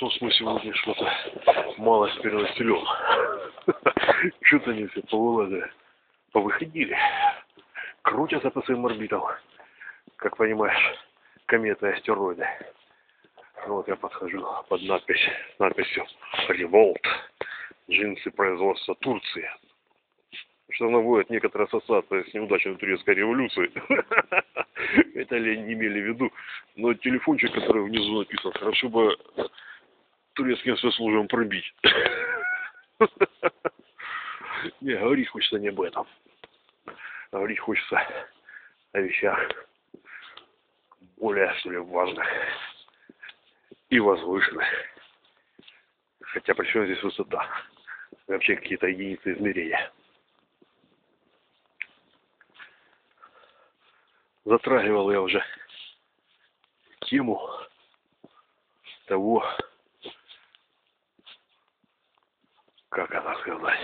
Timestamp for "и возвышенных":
43.90-44.66